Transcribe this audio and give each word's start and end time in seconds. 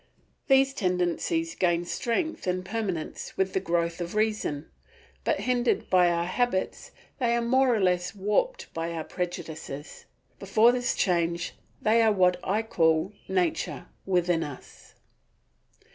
These 0.47 0.73
tendencies 0.73 1.53
gain 1.53 1.85
strength 1.85 2.47
and 2.47 2.65
permanence 2.65 3.37
with 3.37 3.53
the 3.53 3.59
growth 3.59 4.01
of 4.01 4.15
reason, 4.15 4.65
but 5.23 5.41
hindered 5.41 5.91
by 5.91 6.09
our 6.09 6.25
habits 6.25 6.89
they 7.19 7.35
are 7.35 7.41
more 7.43 7.71
or 7.75 7.79
less 7.79 8.15
warped 8.15 8.73
by 8.73 8.93
our 8.93 9.03
prejudices. 9.03 10.05
Before 10.39 10.71
this 10.71 10.95
change 10.95 11.53
they 11.83 12.01
are 12.01 12.11
what 12.11 12.37
I 12.43 12.63
call 12.63 13.13
Nature 13.27 13.89
within 14.07 14.43
us. 14.43 14.95